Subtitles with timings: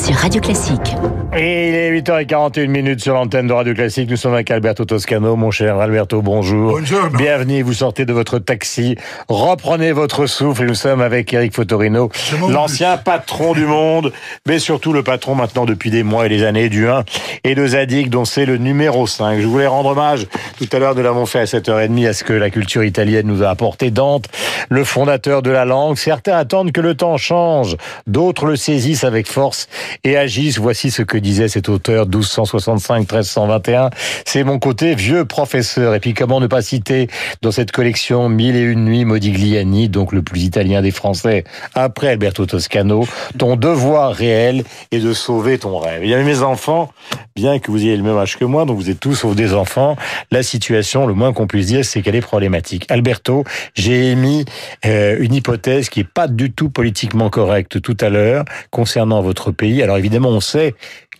[0.00, 0.96] sur Radio Classique.
[1.36, 4.10] Et il est 8h41 minutes sur l'antenne de Radio Classique.
[4.10, 5.36] Nous sommes avec Alberto Toscano.
[5.36, 6.72] Mon cher Alberto, bonjour.
[6.72, 7.08] Bonjour.
[7.10, 8.96] Bienvenue, vous sortez de votre taxi.
[9.28, 12.10] Reprenez votre souffle et nous sommes avec Eric Fotorino,
[12.48, 14.12] l'ancien patron du monde,
[14.46, 17.04] mais surtout le patron maintenant depuis des mois et des années du 1
[17.44, 19.40] et de Zadig, dont c'est le numéro 5.
[19.40, 20.26] Je voulais rendre hommage,
[20.58, 23.42] tout à l'heure nous l'avons fait à 7h30, à ce que la culture italienne nous
[23.42, 23.90] a apporté.
[23.90, 24.26] Dante,
[24.68, 25.96] le fondateur de la langue.
[25.96, 29.68] Certains attendent que le temps change, d'autres le saisissent avec force
[30.04, 30.58] et agissent.
[30.58, 33.90] Voici ce que disait cet auteur 1265-1321.
[34.26, 35.94] C'est mon côté vieux professeur.
[35.94, 37.08] Et puis comment ne pas citer
[37.42, 42.08] dans cette collection Mille et une nuits Modigliani, donc le plus italien des Français, après
[42.08, 43.06] Alberto Toscano,
[43.38, 46.04] ton devoir réel est de sauver ton rêve.
[46.04, 46.90] Il y avait mes enfants,
[47.36, 49.54] bien que vous ayez le même âge que moi, donc vous êtes tous sauf des
[49.54, 49.96] enfants,
[50.30, 52.86] la situation, le moins qu'on puisse dire, c'est qu'elle est problématique.
[52.88, 54.44] Alberto, j'ai émis
[54.86, 59.50] euh, une hypothèse qui est pas du tout politiquement correcte tout à l'heure concernant votre
[59.50, 59.79] pays.
[59.82, 60.74] Alors évidemment, on sait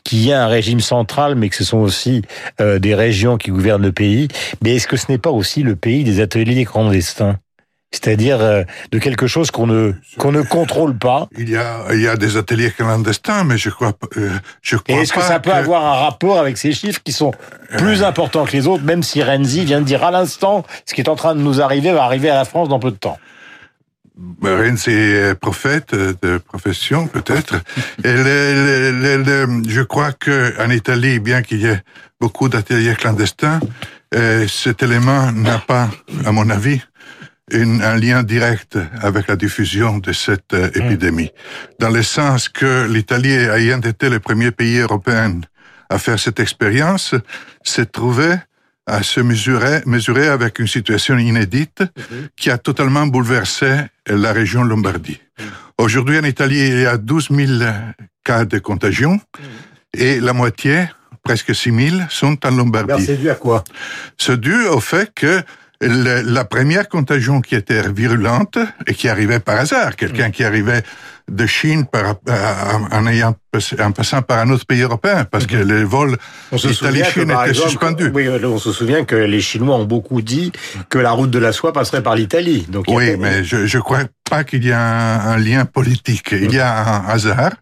[0.04, 2.22] qu'il y a un régime central, mais que ce sont aussi
[2.60, 4.28] euh, des régions qui gouvernent le pays.
[4.62, 7.38] Mais est-ce que ce n'est pas aussi le pays des ateliers clandestins
[7.92, 11.28] c'est-à-dire euh, de quelque chose qu'on ne qu'on ne contrôle pas.
[11.36, 14.30] Il y a il y a des ateliers clandestins, mais je crois euh,
[14.62, 17.32] je crois Et est-ce que ça peut avoir un rapport avec ces chiffres qui sont
[17.78, 21.00] plus importants que les autres, même si Renzi vient de dire à l'instant ce qui
[21.00, 23.18] est en train de nous arriver va arriver à la France dans peu de temps?
[24.42, 27.56] Renzi est prophète de profession peut-être.
[28.04, 31.82] Et le, le, le, je crois que en Italie, bien qu'il y ait
[32.20, 33.60] beaucoup d'ateliers clandestins,
[34.14, 35.88] euh, cet élément n'a pas,
[36.24, 36.80] à mon avis,
[37.52, 41.30] une, un lien direct avec la diffusion de cette euh, épidémie.
[41.78, 45.40] Dans le sens que l'Italie, ayant été le premier pays européen
[45.88, 47.14] à faire cette expérience,
[47.64, 48.36] s'est trouvé
[48.86, 51.82] à se mesurer, mesurer avec une situation inédite
[52.36, 55.20] qui a totalement bouleversé la région Lombardie.
[55.78, 57.48] Aujourd'hui, en Italie, il y a 12 000
[58.24, 59.20] cas de contagion
[59.96, 60.86] et la moitié,
[61.22, 63.04] presque 6 000, sont en Lombardie.
[63.04, 63.64] C'est dû à quoi?
[64.18, 65.42] C'est dû au fait que
[65.80, 70.82] le, la première contagion qui était virulente et qui arrivait par hasard, quelqu'un qui arrivait
[71.30, 72.16] de Chine par,
[72.92, 73.34] en, ayant,
[73.80, 76.16] en passant par un autre pays européen, parce que les vols
[76.52, 78.10] Italie-Chine étaient suspendus.
[78.12, 80.52] Oui, on se souvient que les Chinois ont beaucoup dit
[80.88, 82.66] que la route de la soie passerait par l'Italie.
[82.68, 86.32] Donc oui, mais je je crois pas qu'il y a un, un, lien politique.
[86.32, 87.54] Il y a un hasard,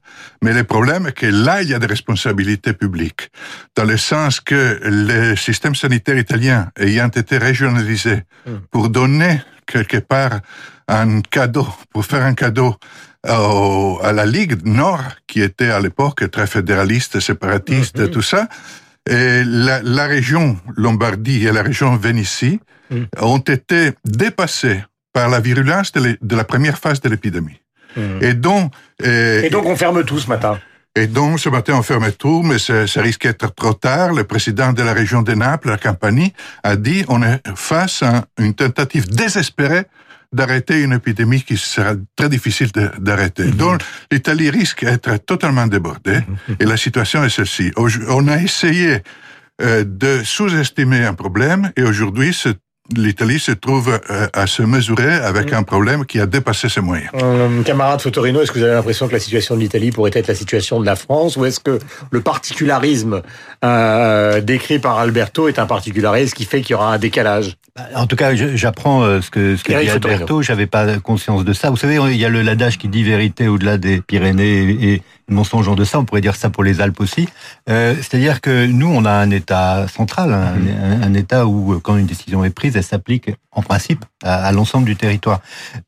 [0.42, 3.30] mais le problème est que là, il y a des responsabilités publiques,
[3.76, 8.22] dans le sens que le système sanitaire italien ayant été régionalisé
[8.70, 9.40] pour donner
[9.70, 10.40] quelque part
[10.88, 12.74] un cadeau, pour faire un cadeau
[13.28, 18.10] au, à la Ligue Nord, qui était à l'époque très fédéraliste, séparatiste, mm-hmm.
[18.10, 18.48] tout ça.
[19.08, 23.04] Et la, la, région Lombardie et la région Vénétie mm.
[23.20, 27.60] ont été dépassées par la virulence de, de la première phase de l'épidémie.
[27.96, 28.00] Mm.
[28.22, 30.58] Et donc, et, et donc on ferme tout ce matin.
[30.98, 34.12] Et donc, ce matin, on ferme tout, mais ça, risque d'être trop tard.
[34.12, 36.32] Le président de la région de Naples, la Campanie,
[36.64, 39.84] a dit on est face à une tentative désespérée
[40.32, 43.44] d'arrêter une épidémie qui sera très difficile d'arrêter.
[43.44, 43.62] -hmm.
[43.64, 43.76] Donc,
[44.12, 46.60] l'Italie risque d'être totalement débordée -hmm.
[46.60, 47.66] et la situation est celle-ci.
[48.19, 48.91] On a essayé
[49.62, 52.30] euh, de sous-estimer un problème et aujourd'hui,
[52.97, 57.10] l'Italie se trouve euh, à se mesurer avec un problème qui a dépassé ses moyens.
[57.15, 60.28] Euh, camarade Fotorino, est-ce que vous avez l'impression que la situation de l'Italie pourrait être
[60.28, 61.78] la situation de la France ou est-ce que
[62.10, 63.22] le particularisme
[63.65, 67.56] euh, décrit par Alberto est un particularisme qui fait qu'il y aura un décalage?
[67.94, 71.71] En tout cas, j'apprends ce que, ce que dit Alberto, j'avais pas conscience de ça.
[71.71, 75.75] Vous savez, il y a le l'adage qui dit vérité au-delà des Pyrénées et mensonge
[75.75, 77.28] de ça, on pourrait dire ça pour les Alpes aussi.
[77.69, 81.97] Euh, C'est-à-dire que nous, on a un État central, un, un, un, État où, quand
[81.97, 85.41] une décision est prise, elle s'applique en principe à, à l'ensemble du territoire.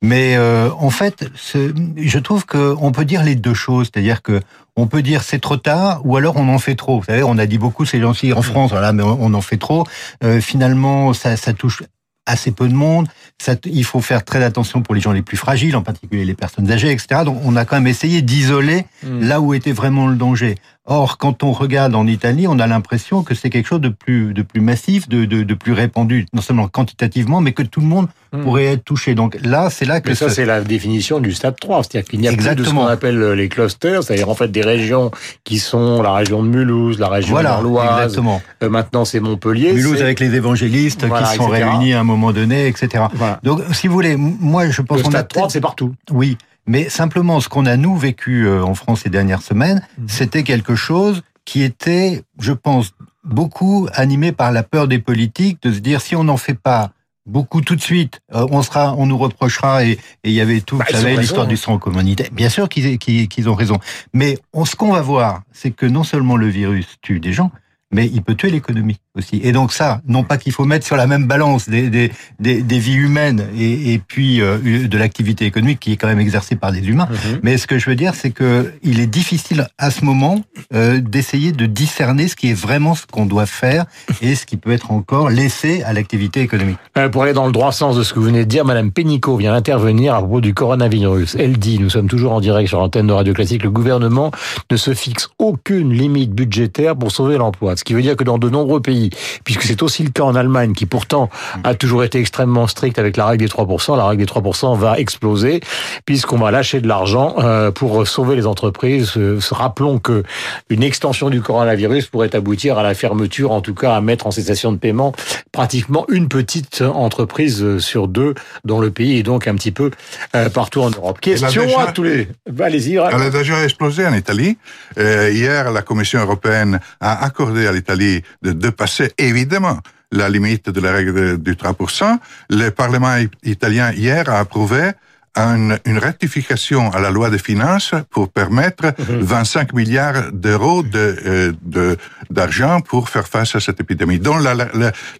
[0.02, 4.40] Mais euh, en fait, je trouve qu'on peut dire les deux choses, c'est-à-dire que
[4.76, 7.00] on peut dire c'est trop tard ou alors on en fait trop.
[7.00, 9.40] Vous savez, on a dit beaucoup c'est gentil en France, voilà, mais on, on en
[9.40, 9.84] fait trop.
[10.24, 11.82] Euh, finalement, ça, ça touche
[12.30, 13.08] assez peu de monde.
[13.38, 16.34] Ça, il faut faire très attention pour les gens les plus fragiles, en particulier les
[16.34, 17.22] personnes âgées, etc.
[17.24, 19.20] Donc, on a quand même essayé d'isoler mmh.
[19.20, 20.56] là où était vraiment le danger.
[20.86, 24.32] Or, quand on regarde en Italie, on a l'impression que c'est quelque chose de plus,
[24.32, 27.86] de plus massif, de, de, de, plus répandu, non seulement quantitativement, mais que tout le
[27.86, 28.42] monde mmh.
[28.42, 29.14] pourrait être touché.
[29.14, 30.08] Donc là, c'est là que...
[30.08, 31.82] Mais ça, c'est la définition du stade 3.
[31.82, 32.54] C'est-à-dire qu'il n'y a Exactement.
[32.54, 35.10] plus de ce qu'on appelle les clusters, c'est-à-dire en fait des régions
[35.44, 38.04] qui sont la région de Mulhouse, la région voilà, d'Arloise.
[38.04, 38.42] Exactement.
[38.62, 39.74] Euh, maintenant, c'est Montpellier.
[39.74, 41.68] Mulhouse avec les évangélistes voilà, qui sont etc.
[41.68, 43.04] réunis à un moment donné, etc.
[43.14, 43.38] Voilà.
[43.42, 44.98] Donc, si vous voulez, moi, je pense.
[44.98, 45.94] Le stade 3, c'est partout.
[46.10, 46.38] Oui.
[46.66, 50.04] Mais simplement, ce qu'on a, nous, vécu euh, en France ces dernières semaines, mmh.
[50.08, 52.92] c'était quelque chose qui était, je pense,
[53.24, 56.92] beaucoup animé par la peur des politiques de se dire si on n'en fait pas
[57.26, 58.20] beaucoup tout de suite.
[58.34, 60.84] Euh, on sera, on nous reprochera et il y avait tout, bah,
[61.16, 62.28] l'histoire du sang communautaire.
[62.32, 63.78] Bien sûr qu'ils ont raison.
[64.12, 67.50] Mais on, ce qu'on va voir, c'est que non seulement le virus tue des gens,
[67.92, 69.40] mais il peut tuer l'économie aussi.
[69.42, 72.62] Et donc ça, non pas qu'il faut mettre sur la même balance des, des, des,
[72.62, 76.56] des vies humaines et, et puis euh, de l'activité économique qui est quand même exercée
[76.56, 77.40] par des humains, mhm.
[77.42, 80.40] mais ce que je veux dire, c'est que il est difficile à ce moment
[80.74, 83.86] euh, d'essayer de discerner ce qui est vraiment ce qu'on doit faire
[84.22, 86.78] et ce qui peut être encore laissé à l'activité économique.
[86.96, 88.90] Euh, pour aller dans le droit sens de ce que vous venez de dire, Madame
[88.92, 91.36] Pénicaud vient intervenir à propos du coronavirus.
[91.38, 94.30] Elle dit, nous sommes toujours en direct sur l'antenne de Radio Classique, le gouvernement
[94.70, 97.74] ne se fixe aucune limite budgétaire pour sauver l'emploi.
[97.80, 99.08] Ce qui veut dire que dans de nombreux pays,
[99.42, 101.30] puisque c'est aussi le cas en Allemagne, qui pourtant
[101.64, 104.98] a toujours été extrêmement stricte avec la règle des 3%, la règle des 3% va
[104.98, 105.60] exploser,
[106.04, 109.14] puisqu'on va lâcher de l'argent euh, pour sauver les entreprises.
[109.16, 110.24] Euh, rappelons que
[110.68, 114.30] une extension du coronavirus pourrait aboutir à la fermeture, en tout cas à mettre en
[114.30, 115.14] cessation de paiement
[115.50, 118.34] pratiquement une petite entreprise sur deux
[118.66, 119.90] dans le pays et donc un petit peu
[120.36, 121.18] euh, partout en Europe.
[121.18, 122.28] Question à tous les...
[122.60, 122.96] Allez-y.
[122.96, 124.58] Elle a déjà explosé en Italie.
[124.98, 129.78] hier, la Commission européenne a accordé à l'Italie de, passer évidemment
[130.12, 132.18] la limite de la règle du 3%.
[132.50, 134.90] Le Parlement italien hier a approuvé
[135.36, 139.78] une, une, rectification à la loi des finances pour permettre 25 mhm.
[139.78, 141.96] milliards d'euros de, euh,
[142.28, 144.18] d'argent pour faire face à cette épidémie.
[144.18, 144.42] Donc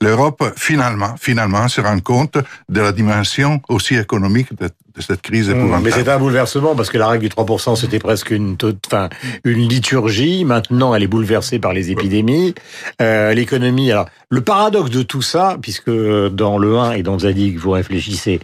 [0.01, 2.39] l'Europe finalement, finalement se rend compte
[2.69, 4.69] de la dimension aussi économique de,
[5.01, 5.85] de cette crise mmh, épouvantable.
[5.85, 8.57] Mais c'est un bouleversement parce que la règle du 3%, c'était presque une,
[8.87, 9.09] enfin,
[9.45, 10.45] une liturgie.
[10.45, 12.55] Maintenant, elle est bouleversée par les épidémies.
[13.01, 13.91] Euh, L'économie.
[13.91, 18.41] Alors, le paradoxe de tout ça, puisque dans le 1 et dans Zadig, vous réfléchissez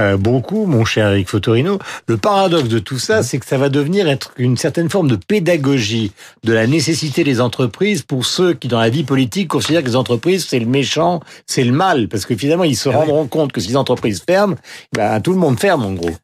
[0.00, 3.68] euh, beaucoup, mon cher Eric Fotorino, le paradoxe de tout ça, c'est que ça va
[3.68, 6.12] devenir être une certaine forme de pédagogie
[6.44, 9.96] de la nécessité des entreprises pour ceux qui, dans la vie politique, considèrent que les
[9.96, 12.08] entreprises, c'est le méchant, c'est le mal.
[12.08, 14.56] Parce que finalement, ils se ah rendront compte que si les entreprises ferment,
[14.92, 15.78] ben, tout le monde ferme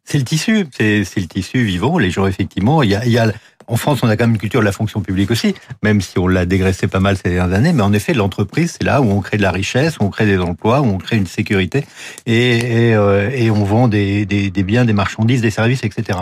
[0.05, 1.99] c'est le tissu, c'est le tissu vivant.
[1.99, 3.33] Les gens, effectivement, il y a, il y a
[3.67, 6.19] en France, on a quand même une culture de la fonction publique aussi, même si
[6.19, 7.73] on l'a dégraissé pas mal ces dernières années.
[7.73, 10.27] Mais en effet, l'entreprise, c'est là où on crée de la richesse, où on crée
[10.27, 11.85] des emplois, où on crée une sécurité
[12.27, 16.19] et, et, euh, et on vend des, des, des, biens, des marchandises, des services, etc.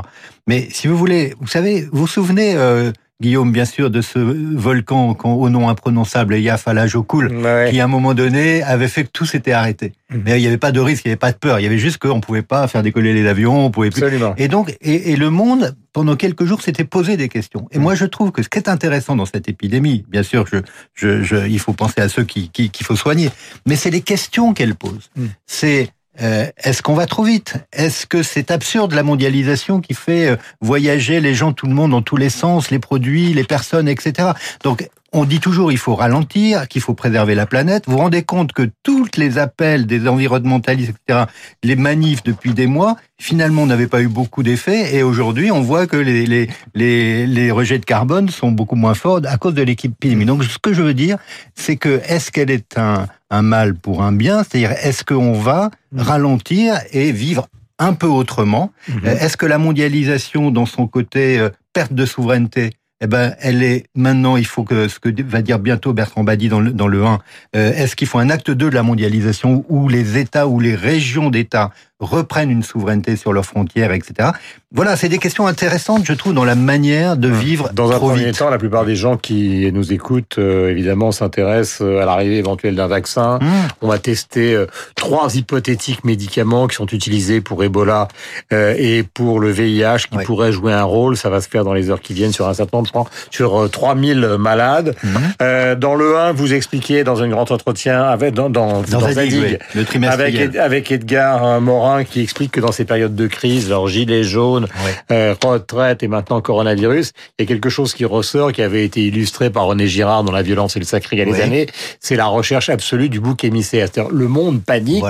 [0.47, 2.93] Mais si vous voulez, vous savez, vous vous souvenez euh,
[3.23, 7.29] Guillaume, bien sûr, de ce volcan au nom imprononçable, Yafalajokul,
[7.71, 9.93] qui à un moment donné avait fait que tout s'était arrêté.
[10.11, 10.23] Mhm.
[10.25, 11.61] Mais il n'y avait pas de risque, il n'y avait pas de peur.
[11.61, 14.03] Il y avait juste qu'on ne pouvait pas faire décoller les avions, on pouvait plus.
[14.37, 17.69] Et donc, et, le monde, pendant quelques jours, s'était posé des questions.
[17.71, 17.85] Et mhm.
[17.85, 21.47] moi, je trouve que ce qui est intéressant dans cette épidémie, bien sûr, je, je,
[21.47, 23.31] il faut penser à ceux qu'il qui, faut soigner,
[23.67, 25.11] mais c'est les questions qu'elle pose.
[25.17, 25.29] Mhm.
[25.47, 25.91] C'est
[26.21, 27.55] euh, est-ce qu'on va trop vite?
[27.73, 31.93] Est-ce que c'est absurde la mondialisation qui fait euh, voyager les gens, tout le monde
[31.93, 34.31] dans tous les sens, les produits, les personnes, etc.
[34.63, 37.85] Donc on dit toujours il faut ralentir, qu'il faut préserver la planète.
[37.87, 41.25] Vous vous rendez compte que tous les appels des environnementalistes, etc.,
[41.63, 44.97] les manifs depuis des mois, finalement n'avaient pas eu beaucoup d'effet.
[44.97, 48.95] Et aujourd'hui, on voit que les, les, les, les, rejets de carbone sont beaucoup moins
[48.95, 50.25] forts à cause de l'équipe épidémie.
[50.25, 51.19] Donc ce que je veux dire,
[51.55, 54.43] c'est que est-ce qu'elle est un, un mal pour un bien?
[54.43, 57.49] C'est-à-dire est-ce qu'on va ralentir et vivre
[57.79, 58.73] un peu autrement?
[58.89, 59.07] Mhm.
[59.07, 63.87] Est-ce que la mondialisation, dans son côté euh, perte de souveraineté, eh ben, elle est
[63.97, 67.05] maintenant, il faut que ce que va dire bientôt Bertrand Badi dans le, dans le
[67.05, 67.19] 1,
[67.57, 70.77] euh, est-ce qu'il faut un acte 2 de la mondialisation où les États ou les
[70.77, 71.73] régions d'États
[72.03, 74.31] reprennent une souveraineté sur leurs frontières, etc.
[74.75, 77.71] Voilà, c'est des questions intéressantes, je trouve, dans la manière de vivre.
[77.75, 82.01] Dans un premier temps, la plupart des gens qui nous écoutent, euh, évidemment, s'intéressent euh,
[82.01, 83.39] à l'arrivée éventuelle d'un vaccin.
[83.39, 83.47] Mmh.
[83.83, 88.09] On va tester euh, trois hypothétiques médicaments qui sont utilisés pour Ebola
[88.51, 91.17] et pour le VIH, qui pourraient jouer un rôle.
[91.17, 94.37] Ça va se faire dans les heures qui viennent sur un certain nombre, sur 3000
[94.39, 94.97] malades.
[95.03, 95.75] Mmh.
[95.77, 100.57] dans le 1, vous expliquez dans un grand entretien avec dans dans, dans, le avec,
[100.57, 104.67] avec Edgar Morin qui explique que dans ces périodes de crise, alors gilets jaunes,
[105.11, 109.03] euh, retraite et maintenant coronavirus, il y a quelque chose qui ressort, qui avait été
[109.03, 111.67] illustré par René Girard dans La violence et le sacré il y a des années,
[112.01, 113.89] c'est la recherche absolue du bouc émissaire.
[113.93, 115.05] C'est-à-dire le monde panique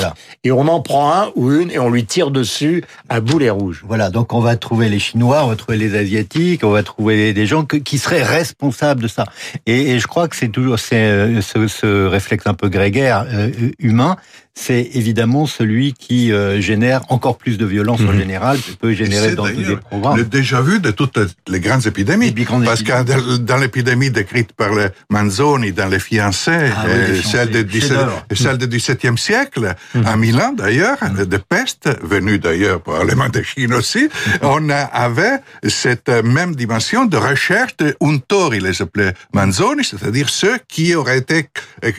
[0.44, 3.82] et on en prend un ou une et on lui tire dessus à boulet rouge.
[3.86, 7.32] Voilà, donc on va trouver les Chinois, on va trouver les Asiatiques, on va trouver
[7.32, 9.24] des gens qui seraient responsables de ça.
[9.66, 14.16] Et, je crois que c'est toujours euh, ce, ce, réflexe un peu grégaire euh, humain,
[14.54, 18.18] c'est évidemment celui qui euh, génère encore plus de violence en mhm.
[18.18, 20.18] général, qui peut générer dans tous les programmes.
[20.18, 21.18] Le déjà vu de toutes
[21.48, 22.34] les grandes épidémies.
[22.64, 27.62] parce que dans l'épidémie décrite par le Manzoni dans Les Fiancés, ah euh, celle, de
[27.62, 27.96] 17,
[28.34, 30.06] celle du XVIIe siècle, mhm.
[30.06, 31.24] à Milan d'ailleurs, mhm.
[31.24, 34.08] de peste, venue d'ailleurs probablement de Chine aussi,
[34.42, 40.94] on avait cette même dimension de recherche de untori, les appelait Manzoni, c'est-à-dire ceux qui
[40.94, 41.48] auraient été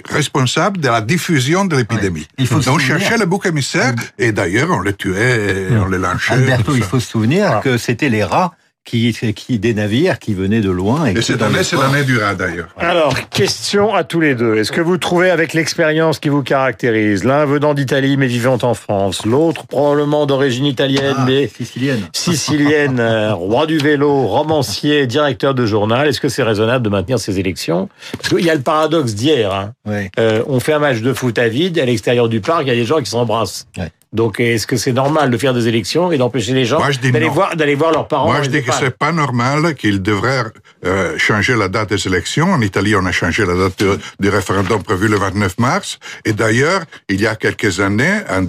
[0.05, 2.27] responsables de la diffusion de l'épidémie.
[2.43, 5.97] Il faut on cherchait le bouc émissaire, et d'ailleurs, on le tuait, et on le
[5.97, 6.33] lynchait.
[6.33, 8.53] Alberto, il faut se souvenir que c'était les rats
[8.85, 11.05] qui, qui des navires qui venaient de loin.
[11.05, 12.69] Et, cette année, c'est l'année du rat d'ailleurs.
[12.77, 14.57] Alors, question à tous les deux.
[14.57, 18.73] Est-ce que vous trouvez avec l'expérience qui vous caractérise, l'un venant d'Italie mais vivant en
[18.73, 25.53] France, l'autre probablement d'origine italienne ah, mais sicilienne, sicilienne, euh, roi du vélo, romancier, directeur
[25.53, 27.89] de journal, est-ce que c'est raisonnable de maintenir ces élections?
[28.17, 29.53] Parce qu'il y a le paradoxe d'hier.
[29.53, 29.73] Hein.
[30.19, 32.71] Euh, on fait un match de foot à vide, à l'extérieur du parc, il y
[32.71, 33.67] a des gens qui s'embrassent.
[34.13, 36.79] Donc, est-ce que c'est normal de faire des élections et d'empêcher les gens
[37.11, 40.43] d'aller voir, d'aller voir leurs parents Moi, je dis que c'est pas normal qu'ils devraient
[40.85, 42.51] euh, changer la date des élections.
[42.51, 43.83] En Italie, on a changé la date
[44.19, 45.99] du référendum prévu le 29 mars.
[46.25, 48.43] Et d'ailleurs, il y a quelques années, en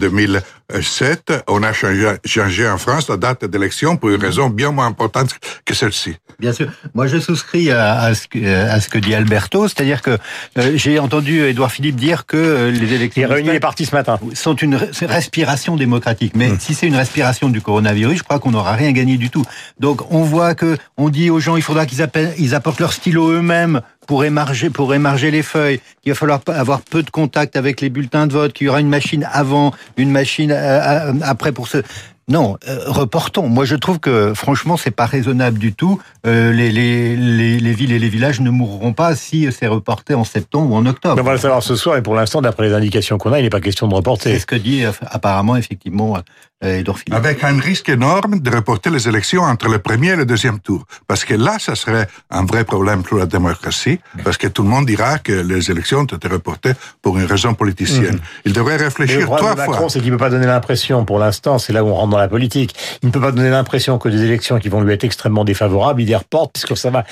[0.70, 4.86] 2007, on a changé, changé en France la date d'élection pour une raison bien moins
[4.86, 5.30] importante
[5.64, 6.16] que celle-ci.
[6.38, 6.68] Bien sûr.
[6.94, 10.18] Moi, je souscris à, ce, que, à ce que dit Alberto, c'est-à-dire que
[10.58, 13.22] euh, j'ai entendu Édouard Philippe dire que euh, les élections...
[13.22, 14.18] Il réunit les partis ce matin.
[14.34, 16.32] ...sont une respiration démocratique.
[16.34, 16.60] Mais mmh.
[16.60, 19.44] si c'est une respiration du coronavirus, je crois qu'on n'aura rien gagné du tout.
[19.78, 22.06] Donc, on voit que on dit aux gens, il faudra qu'ils
[22.38, 25.80] ils apportent leur stylo eux-mêmes pour émarger, pour émarger les feuilles.
[26.04, 28.80] Il va falloir avoir peu de contact avec les bulletins de vote, qu'il y aura
[28.80, 31.78] une machine avant, une machine euh, après pour ce.
[32.28, 33.48] Non, euh, reportons.
[33.48, 36.00] Moi, je trouve que franchement, c'est pas raisonnable du tout.
[36.26, 40.14] Euh, les, les, les, les, villes et les villages ne mourront pas si c'est reporté
[40.14, 41.20] en septembre ou en octobre.
[41.20, 41.96] on va le savoir ce soir.
[41.96, 44.32] Et pour l'instant, d'après les indications qu'on a, il n'est pas question de reporter.
[44.32, 46.16] C'est ce que dit apparemment effectivement
[46.64, 50.60] euh, Avec un risque énorme de reporter les élections entre le premier et le deuxième
[50.60, 50.86] tour.
[51.06, 54.68] Parce que là, ça serait un vrai problème pour la démocratie, parce que tout le
[54.68, 58.14] monde dira que les élections ont été reportées pour une raison politicienne.
[58.14, 58.46] Mhm.
[58.46, 59.66] Il devrait réfléchir trois fois.
[59.66, 62.13] Macron, c'est qu'il ne peut pas donner l'impression, pour l'instant, c'est là où on rentre
[62.14, 64.92] dans la politique, il ne peut pas donner l'impression que des élections qui vont lui
[64.92, 67.04] être extrêmement défavorables, il les reporte, puisque ça va...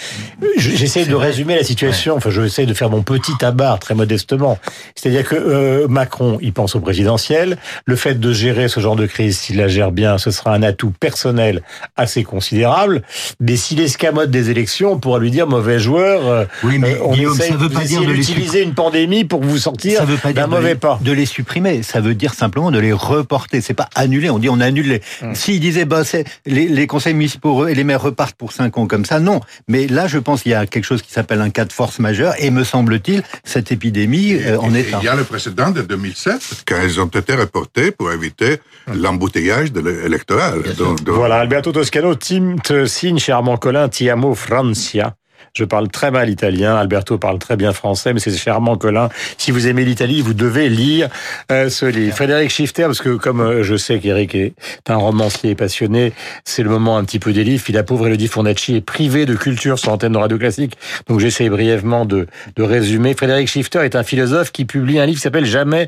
[0.57, 4.59] J'essaie de résumer la situation, enfin, je essaie de faire mon petit tabac, très modestement.
[4.95, 9.07] C'est-à-dire que euh, Macron, il pense au présidentiel, le fait de gérer ce genre de
[9.07, 11.63] crise s'il la gère bien, ce sera un atout personnel
[11.97, 13.03] assez considérable.
[13.41, 16.27] Mais s'il escamote des élections, on pourra lui dire mauvais joueur.
[16.27, 19.59] Euh, oui, mais euh, on Guillaume, ça veut pas dire d'utiliser une pandémie pour vous
[19.59, 20.03] sortir
[20.35, 20.99] d'un mauvais pas.
[21.03, 23.61] De les supprimer, ça veut dire simplement de les reporter.
[23.61, 24.31] C'est pas annuler.
[24.31, 25.01] On dit on annule les.
[25.23, 25.35] Hum.
[25.35, 28.87] S'il disait bah c'est les, les, conseils municipaux et les maires repartent pour cinq ans
[28.87, 29.41] comme ça, non.
[29.69, 31.99] Mais là, je pense qu'il y a quelque chose qui s'appelle un cas de force
[31.99, 34.87] majeure et me semble-t-il cette épidémie euh, en est.
[35.01, 39.01] Il y a le précédent de 2007 quand ils ont été reportés pour éviter hum.
[39.01, 40.63] l'embouteillage embouteillage de l'électoral.
[41.07, 45.15] Voilà, Alberto Toscano, Tim te signe Armand Colin, Tiamo Francia.
[45.55, 46.77] Je parle très mal italien.
[46.77, 49.11] Alberto parle très bien français, mais c'est charmant Colin.
[49.37, 51.11] Si vous aimez l'Italie, vous devez lire
[51.51, 52.17] euh, ce livre.
[52.17, 54.55] Frédéric Schifter, parce que comme euh, je sais qu'Éric est
[54.89, 56.15] un romancier passionné,
[56.47, 57.63] c'est le moment un petit peu des livres.
[57.69, 60.79] la pauvre Elodie Fournacci est privé de culture sur l'antenne de Radio Classique.
[61.07, 63.13] Donc j'essaie brièvement de, de résumer.
[63.13, 65.87] Frédéric Schifter est un philosophe qui publie un livre qui s'appelle Jamais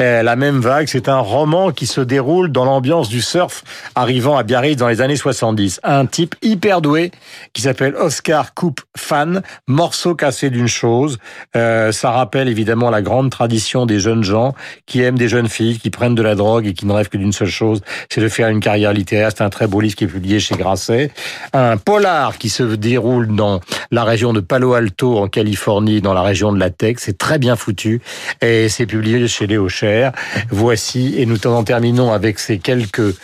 [0.00, 0.88] euh, la même vague.
[0.88, 3.62] C'est un roman qui se déroule dans l'ambiance du surf
[3.94, 5.78] arrivant à Biarritz dans les années 70.
[5.84, 7.12] Un type hyper doué
[7.52, 11.18] qui s'appelle Oscar Coupe fan, morceau cassé d'une chose.
[11.56, 14.54] Euh, ça rappelle évidemment la grande tradition des jeunes gens
[14.86, 17.18] qui aiment des jeunes filles, qui prennent de la drogue et qui ne rêvent que
[17.18, 19.30] d'une seule chose, c'est de faire une carrière littéraire.
[19.36, 21.10] C'est un très beau livre qui est publié chez Grasset.
[21.52, 26.22] Un polar qui se déroule dans la région de Palo Alto en Californie, dans la
[26.22, 26.96] région de la Tech.
[26.98, 28.00] C'est très bien foutu
[28.40, 30.12] et c'est publié chez Léo Cher.
[30.50, 33.14] Voici et nous en terminons avec ces quelques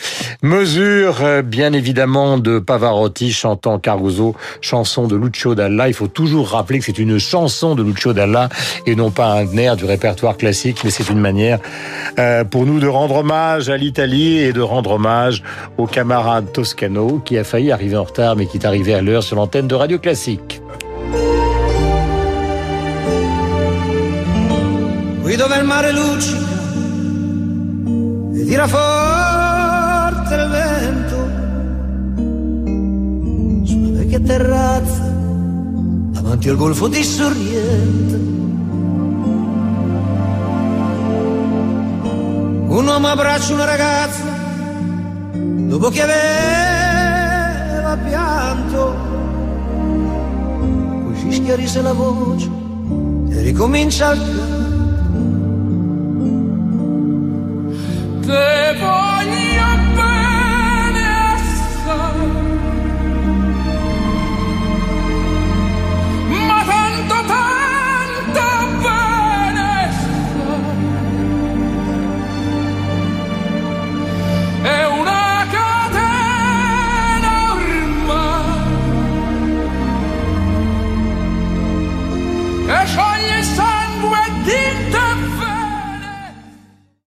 [0.42, 5.69] mesures, euh, bien évidemment, de Pavarotti chantant Caruso, chanson de Lucio Dalla.
[5.88, 8.48] Il faut toujours rappeler que c'est une chanson de Lucio Dalla
[8.86, 11.58] et non pas un air du répertoire classique, mais c'est une manière
[12.18, 15.42] euh, pour nous de rendre hommage à l'Italie et de rendre hommage
[15.78, 19.22] au camarade Toscano qui a failli arriver en retard mais qui est arrivé à l'heure
[19.22, 20.60] sur l'antenne de Radio Classique.
[25.30, 26.38] Qui dove il mare luccica
[28.34, 31.18] e tira forte il vento
[33.64, 34.99] sulla vecchia terrazza
[36.30, 38.14] davanti al golfo di Sorrento.
[42.72, 44.22] Un uomo abbraccia una ragazza
[45.32, 48.94] dopo che aveva pianto.
[51.06, 52.48] Così schiarisce la voce
[53.30, 54.20] e ricomincia il
[58.20, 59.09] pianto.